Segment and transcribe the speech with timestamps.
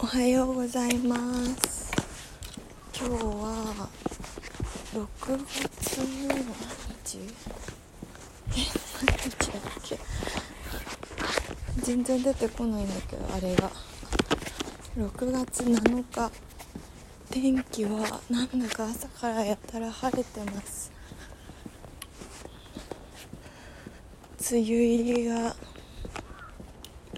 [0.00, 1.16] おはようございま
[1.56, 1.90] す。
[2.96, 3.88] 今日は
[4.94, 6.38] 6月の何
[7.04, 7.18] 日？
[8.50, 8.54] え
[9.04, 9.98] 何日だっけ？
[11.82, 13.72] 全然出てこないんだけどあれが。
[14.96, 16.30] 6月7日。
[17.30, 20.92] 天気はなんだか朝からやたら晴れてます。
[24.48, 25.56] 梅雨入りが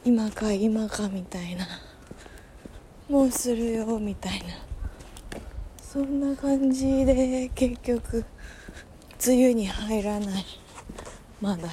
[0.02, 1.66] 今か今かみたいな。
[3.10, 4.44] もうするよみたいな。
[5.82, 8.24] そんな感じで結局
[9.26, 10.44] 梅雨に入らない。
[11.40, 11.68] まだ。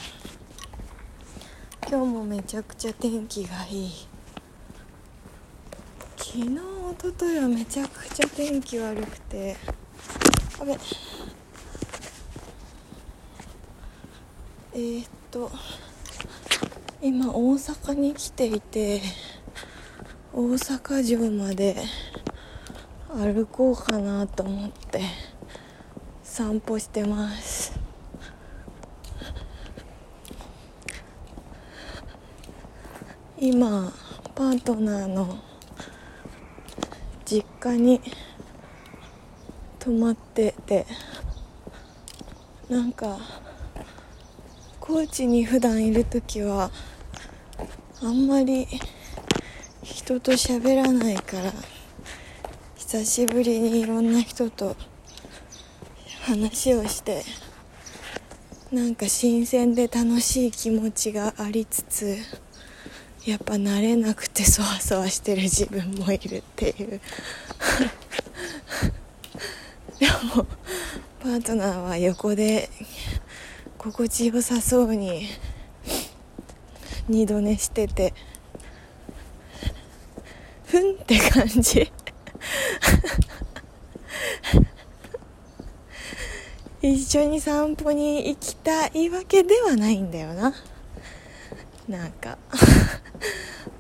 [1.88, 3.92] 今日もめちゃくちゃ天気がいい。
[6.18, 6.58] 昨日一
[7.00, 9.56] 昨日はめちゃくちゃ天気悪くて。
[10.60, 10.76] あべ
[14.74, 15.52] えー、っと
[17.00, 19.04] 今大阪に来ていて。
[20.38, 21.76] 大阪城まで
[23.12, 25.02] 歩こうかなと思って
[26.22, 27.80] 散歩してます。
[33.40, 33.92] 今
[34.36, 35.40] パートナーの
[37.26, 38.00] 実家に
[39.80, 40.86] 泊まってて
[42.70, 43.18] なんか
[44.80, 46.70] 高知に普段いる時は
[48.04, 48.68] あんまり
[50.08, 51.52] 人と喋らないから
[52.78, 54.78] 久しぶりにいろんな人と
[56.22, 57.26] 話をして
[58.72, 62.16] なんか新鮮で楽しい気持ちがありつつ
[63.26, 67.02] やっぱ慣れなくてそわそわしてる自分もいるっていう。
[70.00, 70.46] でも
[71.20, 72.70] パートナーは横で
[73.78, 75.28] 心地よさそうに
[77.10, 78.14] 二度寝してて
[80.68, 81.92] ふんって感じ。
[86.82, 90.54] 一緒に散歩に行きたいわけではないんだよな。
[91.88, 92.38] なんか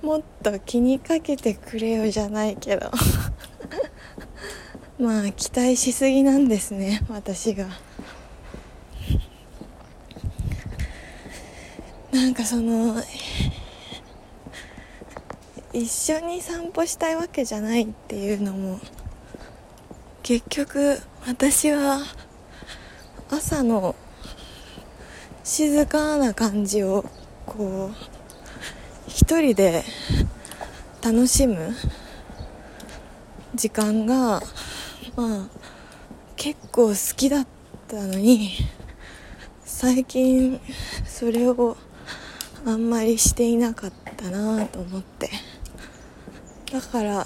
[0.01, 2.89] もっと気にかけてくれよじゃないけど。
[4.99, 7.67] まあ期待しすぎなんですね私が。
[12.11, 12.95] なんかその
[15.77, 18.79] 一緒に散歩したいわけじゃないっていうのも
[20.23, 22.01] 結局私は
[23.29, 23.95] 朝の
[25.43, 27.05] 静かな感じを
[27.45, 27.95] こう
[29.07, 29.83] 一人で
[31.03, 31.75] 楽しむ
[33.53, 34.41] 時間が
[35.15, 35.47] まあ
[36.35, 37.47] 結構好きだっ
[37.87, 38.49] たのに
[39.63, 40.59] 最近
[41.05, 41.77] それを
[42.65, 45.29] あんまりしていなかったなと思って。
[46.71, 47.25] だから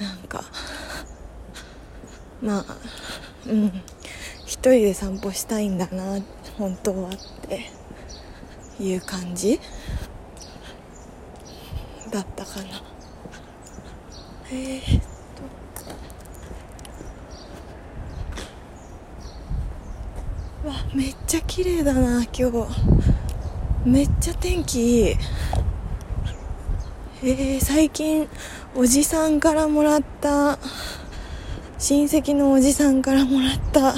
[0.00, 0.44] なんか
[2.42, 2.64] まあ
[3.46, 3.82] うん。
[4.46, 6.18] 一人で散歩したいんだな
[6.58, 7.12] 本当はっ
[7.48, 7.70] て
[8.80, 9.60] いう感じ？
[12.10, 12.82] だったかな。
[14.50, 15.02] えー、っ
[20.64, 20.68] と。
[20.68, 22.66] わめっちゃ綺麗だな今日。
[23.86, 25.14] めっちゃ天気いい。
[27.22, 28.26] えー、最近
[28.74, 30.58] おじさんからもらった
[31.78, 33.94] 親戚のおじさんからもらった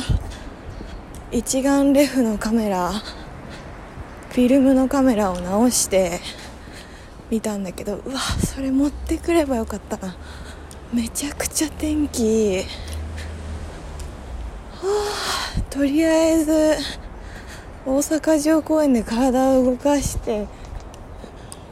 [1.31, 6.19] 一眼レフのカメラフィルムのカメラを直して
[7.31, 10.16] 見たんだけどうわそれ持ってくればよかったな。
[10.93, 12.65] めちゃくちゃ天気
[14.72, 16.77] はあとりあえず
[17.87, 20.49] 大阪城公園で体を動かして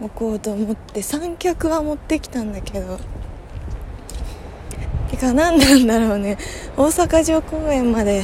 [0.03, 2.99] おこうと思って三脚は持ってきたんだけど
[5.11, 6.39] てか何なんだろうね。
[6.77, 8.23] 大阪城公園まで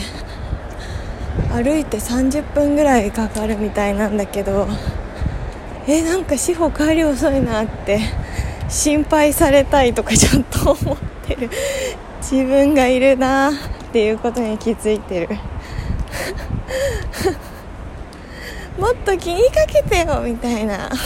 [1.52, 4.66] 歩いて30分ぐらいかかるみたいなんだけど
[5.86, 8.00] えなんか志保帰り遅いなって
[8.68, 10.96] 心配されたいとかちょっと思っ
[11.26, 11.50] てる。
[12.20, 13.52] 自分がいるなっ
[13.92, 15.28] ていうことに気づいてる。
[18.78, 20.90] もっと気にかけてよみたいな。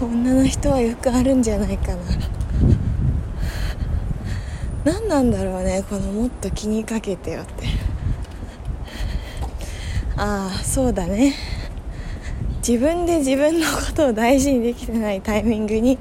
[0.00, 1.98] 女の人はよくあるんじゃないかな。
[4.84, 7.66] 何なんだろうねこのもっと気にかけてよって。
[10.16, 11.34] ああそうだね。
[12.66, 15.98] 自分で自分のことを大事にできてないタイミングに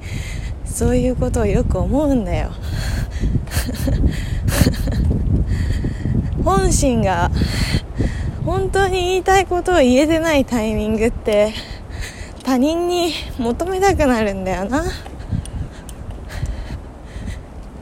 [0.65, 2.51] そういうことをよく思うんだよ。
[6.43, 7.31] 本心が
[8.45, 11.53] 本当に言いたいことを言えてないタイミングって
[12.43, 14.83] 他人に求めたくなるんだよな。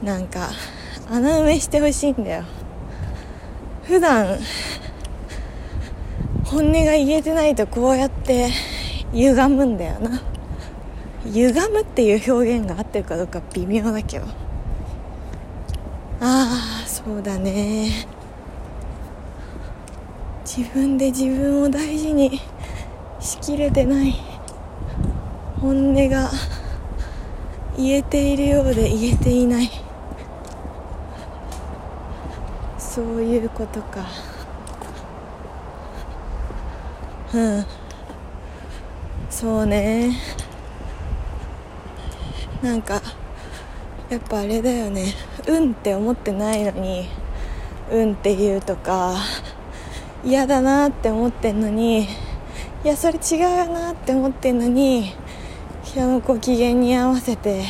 [0.02, 0.50] なんか
[1.10, 2.44] 穴埋めしてほしいんだよ。
[3.84, 4.38] 普段
[6.44, 8.50] 本音が言えてないとこうやって
[9.12, 10.20] 歪むんだよな。
[11.24, 14.26] 歪むっていう表現が合ってるかどうか微妙だけど。
[16.20, 18.06] ああそうだね。
[20.44, 22.40] 自分で自分を大事に
[23.20, 24.14] しきれてない
[25.60, 26.30] 本音が
[27.76, 29.70] 言えているようで言えていない
[32.76, 34.06] そういうことか
[37.32, 37.64] うん
[39.30, 40.18] そうね
[42.62, 43.00] なんか
[44.10, 45.14] やっぱあれだよね
[45.48, 47.08] うんって思ってないのに
[47.90, 49.14] うんって言うとか
[50.24, 52.06] 嫌だなって思ってんのにい
[52.84, 53.36] やそれ違
[53.66, 55.14] うなって思ってんのに
[55.84, 57.64] 人のご機嫌に合わせて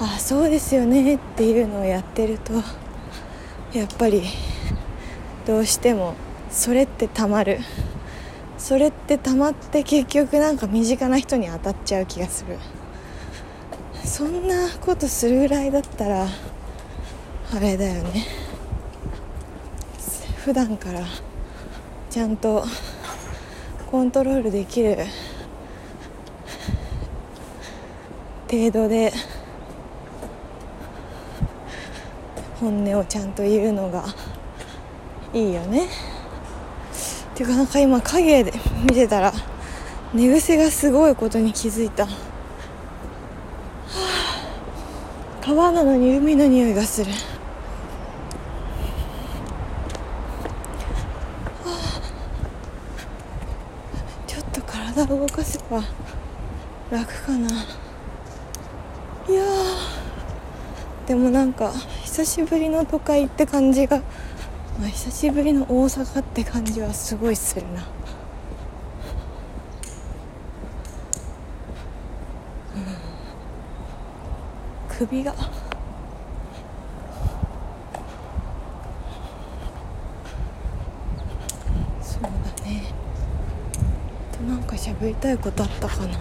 [0.00, 2.52] あそうですよねっていうのをやってると
[3.72, 4.22] やっぱり
[5.46, 6.14] どうしても
[6.50, 7.58] それってたまる。
[8.58, 12.58] それってたまって結局なんか身近な人に当たっちゃう気がする。
[14.04, 16.26] そんなことするぐらいだったら
[17.54, 18.26] あれだよね。
[20.44, 21.00] 普段から
[22.10, 22.64] ちゃんと
[23.90, 24.96] コントロールできる
[28.50, 29.12] 程度で
[32.60, 34.04] 本音をちゃんと言うのが
[35.32, 35.86] いいよね。
[35.86, 35.88] っ
[37.34, 38.52] ていうかなんか今影で
[38.82, 39.32] 見てたら
[40.12, 42.10] 寝癖がすごいことに気づいた、は
[45.42, 47.18] あ、川なのに海の匂いがする、は
[51.66, 52.00] あ、
[54.26, 55.82] ちょっと体を動かせば
[56.90, 57.48] 楽かな。
[59.28, 59.44] いや
[61.06, 61.72] でもなんか
[62.04, 64.04] 久しぶりの都会って感じが、ま
[64.84, 67.82] あ、久しぶりの大阪って感じはすごいするな、う
[74.94, 75.34] ん、首が
[82.02, 82.28] そうだ
[82.64, 82.92] ね
[84.32, 86.18] となんか喋りたいことあったかな？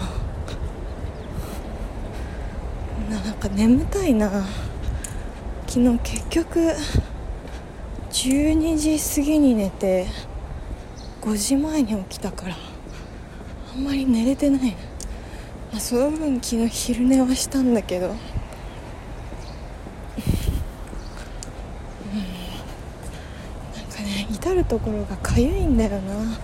[3.10, 4.46] なんか眠たいな。
[5.66, 6.60] 昨日結局
[8.12, 10.06] 12時過ぎに寝て
[11.22, 12.56] 5時前に起きたから
[13.76, 14.72] あんまり寝れてない、
[15.72, 18.20] まあ、その分昨日昼寝はしたんだけど、うん、なん
[23.92, 26.40] かね至る所がかゆいんだよな。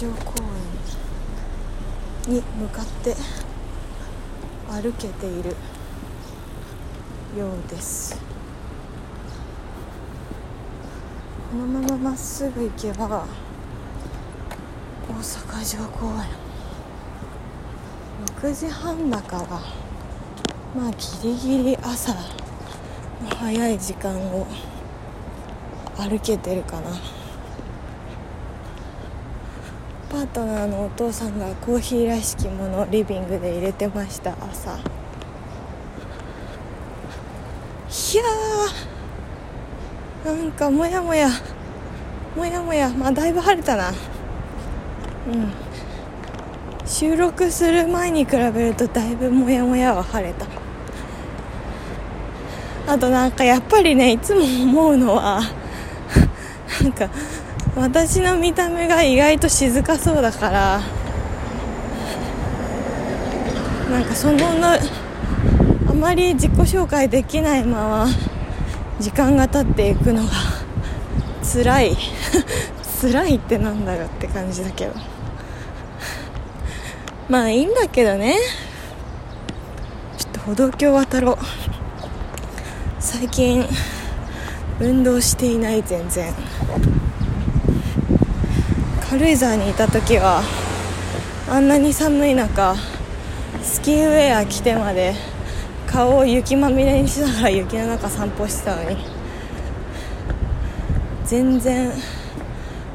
[0.00, 0.32] 城公
[2.26, 3.14] 園に向かって
[4.70, 5.50] 歩けている
[7.38, 8.18] ようです。
[11.50, 13.26] このまままっすぐ行けば
[15.06, 16.24] 大阪城公園。
[18.40, 19.44] 6時半だから
[20.80, 22.20] まあギリギリ朝の
[23.36, 24.46] 早い時間を
[25.98, 27.19] 歩けてるかな。
[30.20, 34.72] パートナーのお父さんがコーヒーらしきものリビングで入れてました朝。
[34.72, 34.74] い
[38.16, 40.36] やー。
[40.36, 41.30] なんかもやもや。
[42.36, 42.90] もやもや。
[42.90, 43.88] まあだいぶ晴れたな。
[43.88, 43.94] うん。
[46.86, 50.44] 収録する前に比べるとだいぶもやもやは晴れた。
[52.92, 55.40] あとなんかやっぱりねいつも思うのは
[56.82, 57.08] なんか
[57.76, 60.80] 私の見た目が意外と静かそうだから
[63.90, 64.38] なんかその
[65.88, 68.06] あまり自己紹介できないまま
[69.00, 70.30] 時間が経っていくのが
[71.42, 71.96] 辛い。
[73.00, 74.92] 辛いってなんだよって感じだけど。
[77.28, 78.36] まあいいんだけどね。
[80.18, 81.38] ちょっと歩道橋渡ろう。
[82.98, 83.66] 最近
[84.80, 86.32] 運動していない全然。
[89.10, 90.40] 軽井沢にいた時は
[91.48, 92.76] あんなに寒い中
[93.60, 95.14] スキーウェア着てまで
[95.88, 98.96] 顔を雪まみれにしながら雪の中散歩してたのに
[101.24, 101.90] 全然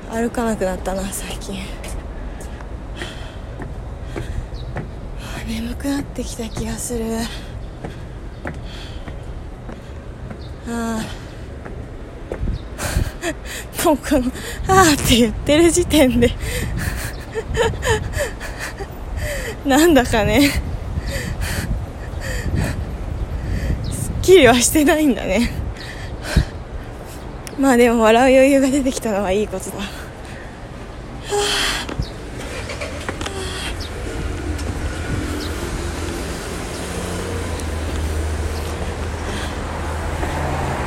[0.09, 1.59] 歩かなくなったな最近。
[5.45, 7.05] 眠くなってきた気がする。
[10.69, 11.24] ああ
[13.85, 14.31] もうこの
[14.67, 16.31] 「ああ」って言ってる時点で。
[19.63, 20.49] なんだかね。
[23.91, 25.51] すっきりはしてないんだね。
[27.59, 29.77] まあでも笑う余裕が出てきたのはいいことだ。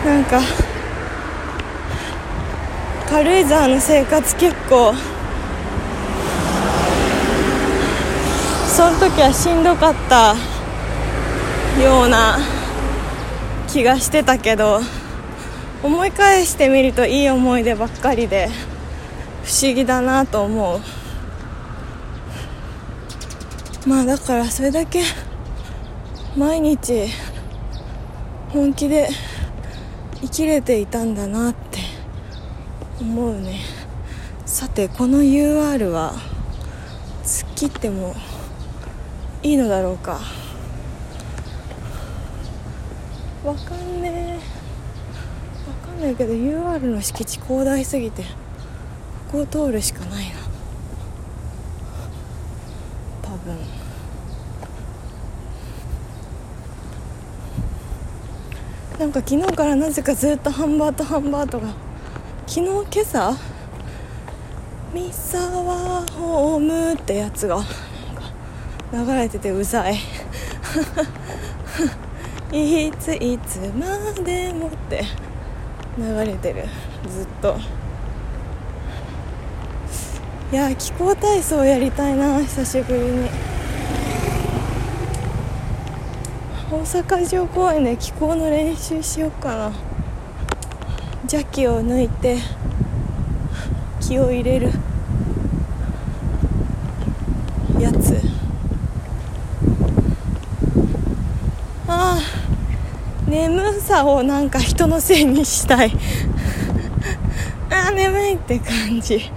[0.04, 0.40] なんか
[3.10, 4.92] 軽井沢の生活結構
[8.68, 10.34] その時はしんどかった
[11.82, 12.38] ような
[13.66, 14.80] 気がしてたけど
[15.82, 18.50] 思い返してみるといい思い出ばっかりで
[19.42, 20.80] 不思議だなと思う。
[23.88, 25.02] まあだからそれだけ
[26.36, 27.08] 毎日
[28.50, 29.08] 本気で
[30.20, 31.87] 生きれていたんだなって。
[33.00, 33.60] 思うね。
[34.44, 36.14] さてこの UR は
[37.22, 38.14] 突っ切っても
[39.42, 40.20] いいのだろうか。
[43.44, 44.40] わかんねえ。
[45.70, 48.24] わかんないけど UR の敷地広大すぎて
[49.30, 50.34] ここを通るしかないな。
[53.22, 53.56] 多分。
[58.98, 61.68] なんか昨日からなぜかずっとハンバートハンバートが
[62.48, 63.36] 昨日今朝
[64.94, 67.62] 三沢ホームってやつが
[68.90, 69.96] 流れててうざい。
[72.50, 73.86] いついつま
[74.24, 75.04] でもって
[75.98, 76.64] 流れてる。
[77.06, 77.58] ずっと。
[80.50, 83.28] いや気候体操やりたいな久しぶりに。
[86.72, 89.87] 大阪城公園で気候の練習しようかな。
[91.30, 92.38] 邪気を抜いて
[94.00, 94.70] 気を入れる
[97.78, 98.18] やつ。
[101.86, 102.20] ああ
[103.28, 105.92] 眠さをなんか人のせいにしたい。
[107.70, 109.30] ああ眠いって感じ。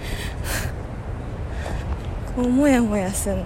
[2.34, 3.44] こうモヤモヤすんな。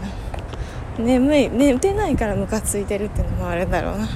[0.99, 4.09] 眠い寝てないからムカついてるってのもあるんだろうな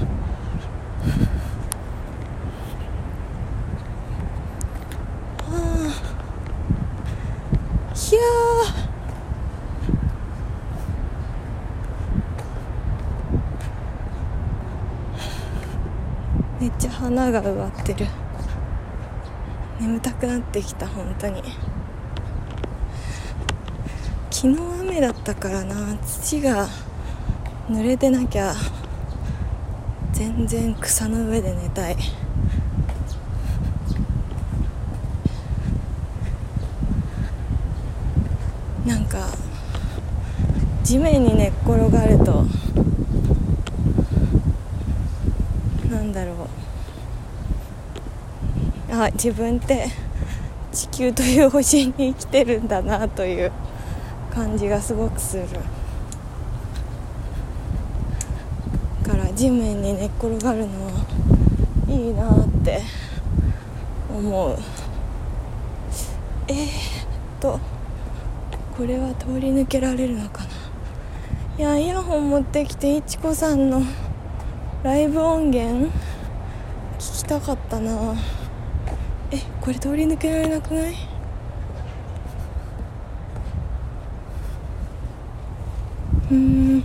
[8.10, 8.18] ひゃ
[16.58, 18.06] めっちゃ花が植わってる。
[19.80, 21.42] 眠たくなってきた本当に。
[24.30, 25.96] 昨日雨だったからな。
[26.04, 26.68] 土が
[27.70, 28.52] 濡れてなきゃ
[30.12, 31.96] 全然草の上で寝たい。
[38.84, 39.26] なんか
[40.84, 42.44] 地面に寝っ転がると
[45.90, 46.59] なんだろう。
[48.90, 49.88] あ自分って
[50.72, 53.52] 地球という星に生きてるんだなという
[54.32, 55.46] 感じがすごくする。
[59.02, 60.92] だから地面に寝っ転がるのは
[61.88, 62.82] いいなって
[64.08, 64.58] 思う。
[66.48, 66.68] えー、っ
[67.40, 67.58] と
[68.76, 70.48] これは通り抜けられるのかな。
[71.58, 73.82] いやイヤホン持ってきていちこさんの
[74.82, 75.90] ライブ音源
[76.98, 78.14] 聞きたかったな。
[79.32, 80.94] えこれ通り抜けられなくない？
[86.30, 86.84] うん。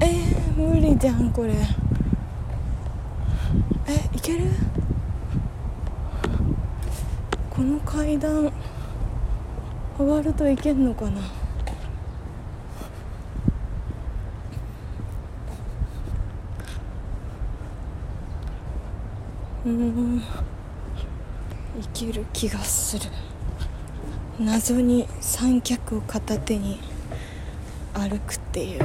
[0.00, 1.54] えー、無理じゃんこれ。
[3.86, 4.50] えいける？
[7.50, 8.52] この階段
[9.98, 11.20] 上がるといけんのかな？
[19.66, 20.18] うん。
[20.18, 20.22] い
[21.92, 23.06] ける気がする。
[24.38, 26.78] 謎に三脚を片手に
[27.92, 28.80] 歩くっていう。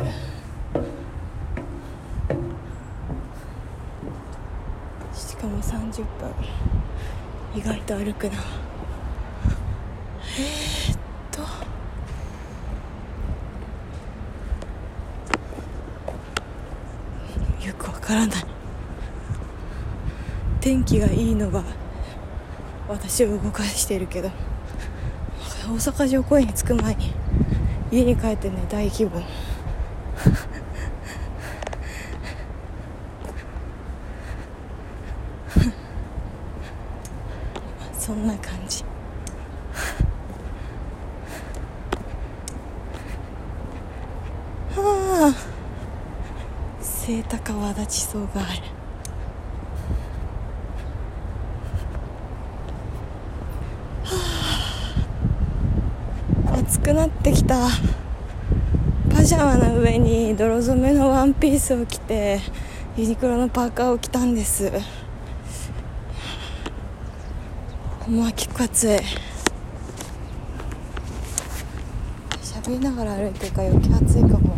[5.14, 6.34] しかも30分。
[7.56, 8.34] 意外と歩くな。
[10.40, 10.98] えー、っ
[11.32, 11.42] と。
[17.68, 18.53] よくわからない。
[20.64, 21.62] 天気がいいのが
[22.88, 24.30] 私を動かしてるけど
[25.68, 27.12] 大阪城公園に着く前に
[27.92, 29.22] 家に帰ってね大規模
[37.92, 38.86] そんな感じ。
[44.76, 45.36] はあ
[47.06, 48.83] 清高和立ちそうがある。
[56.84, 57.70] くなってきた。
[59.10, 62.42] パジャマの上に泥染めのワンピースを着て
[62.98, 64.70] ユニクロのパーカーを着たんです。
[68.06, 68.98] もう結構暑い。
[72.42, 74.58] 喋りながら歩いてるから余計暑いかも。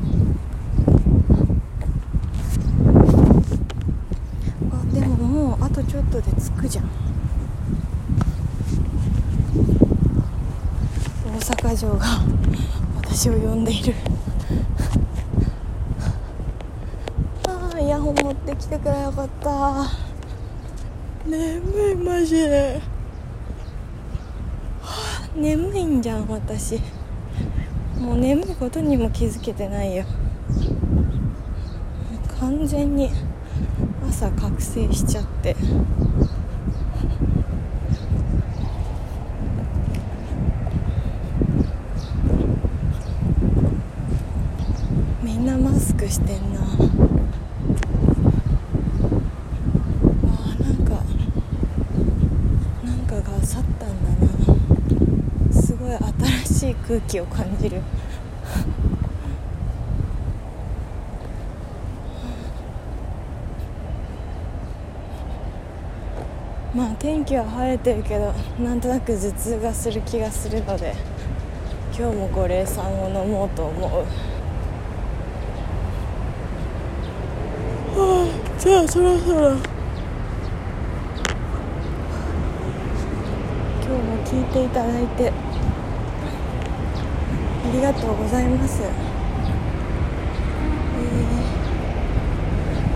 [4.72, 6.90] あでももうあとちょっとで着くじゃん。
[11.66, 12.06] 大阪城が
[12.98, 13.96] 私を呼んでいる。
[17.48, 19.90] ああイヤホン持ってきてくれよかった。
[21.28, 22.80] 眠いマジで、
[25.36, 26.80] 眠いんじゃん私。
[28.00, 30.06] もう眠いことにも気づけてないよ。
[32.40, 33.10] 完全に
[34.08, 35.56] 朝覚醒しちゃって
[45.24, 51.02] みんなマスクしてんなあーなんか
[52.84, 54.10] なんかが去ったんだ
[55.52, 55.98] なすごい
[56.46, 57.82] 新しい空気を感じる。
[66.74, 70.94] まあ天気は晴れてるけどなんとなく頭痛がする気がするので
[71.98, 73.92] 今日も五苓散を飲もうと思う。
[77.98, 79.52] は あじゃあそろそろ。
[83.86, 85.45] 今日も聞いていただいてあ
[87.76, 88.96] りがとうございます、えー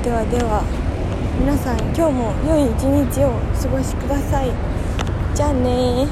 [0.04, 0.64] ではでは
[1.38, 4.52] 皆さん今日も良い一日をお過ごしください。
[5.36, 6.08] じゃあね